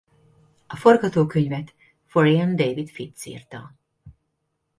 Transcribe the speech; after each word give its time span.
A 0.67 0.75
forgatókönyvet 0.75 1.73
Florian 2.07 2.55
David 2.55 2.89
Fitz 2.89 3.25
írta. 3.25 3.73